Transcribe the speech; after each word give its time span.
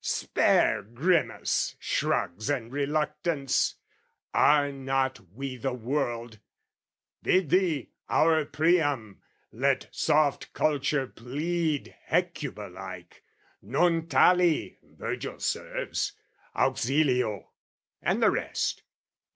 Spare 0.03 0.81
grimace, 0.81 1.75
"Shrugs 1.77 2.49
and 2.49 2.71
reluctance! 2.71 3.75
Are 4.33 4.71
not 4.71 5.19
we 5.31 5.57
the 5.57 5.73
world, 5.75 6.39
"Bid 7.21 7.51
thee, 7.51 7.91
our 8.09 8.43
Priam, 8.45 9.21
let 9.51 9.89
soft 9.91 10.53
culture 10.53 11.05
plead 11.05 11.95
"Hecuba 12.07 12.67
like, 12.73 13.21
'non 13.61 14.07
tali' 14.07 14.79
(Virgil 14.81 15.37
serves) 15.39 16.13
"'Auxilio,' 16.55 17.49
and 18.01 18.23
the 18.23 18.31
rest! 18.31 18.81